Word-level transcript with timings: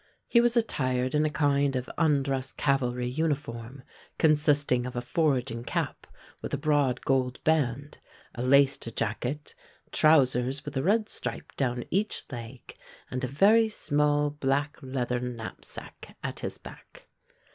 He 0.27 0.41
was 0.41 0.57
attired 0.57 1.13
in 1.13 1.25
a 1.27 1.29
kind 1.29 1.75
of 1.75 1.87
undress 1.95 2.51
cavalry 2.51 3.05
uniform, 3.07 3.83
consisting 4.17 4.87
of 4.87 4.95
a 4.95 4.99
foraging 4.99 5.63
cap 5.63 6.07
with 6.41 6.51
a 6.55 6.57
broad 6.57 7.01
gold 7.01 7.39
band, 7.43 7.99
a 8.33 8.41
laced 8.41 8.95
jacket, 8.95 9.53
trousers 9.91 10.65
with 10.65 10.75
a 10.75 10.81
red 10.81 11.07
stripe 11.07 11.55
down 11.55 11.85
each 11.91 12.23
leg, 12.31 12.73
and 13.11 13.23
a 13.23 13.27
very 13.27 13.69
small 13.69 14.31
black 14.31 14.75
leathern 14.81 15.35
knapsack 15.35 16.17
at 16.23 16.39
his 16.39 16.57
back. 16.57 17.07